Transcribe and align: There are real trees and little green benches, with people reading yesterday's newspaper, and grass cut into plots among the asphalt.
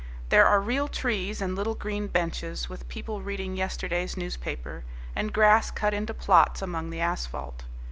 There 0.29 0.47
are 0.47 0.59
real 0.59 0.87
trees 0.87 1.43
and 1.43 1.55
little 1.55 1.75
green 1.75 2.07
benches, 2.07 2.67
with 2.67 2.87
people 2.87 3.21
reading 3.21 3.55
yesterday's 3.55 4.17
newspaper, 4.17 4.83
and 5.15 5.31
grass 5.31 5.69
cut 5.69 5.93
into 5.93 6.15
plots 6.15 6.59
among 6.63 6.89
the 6.89 6.99
asphalt. 7.01 7.65